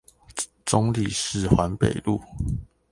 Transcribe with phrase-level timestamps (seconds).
[0.65, 2.23] 中壢市環北路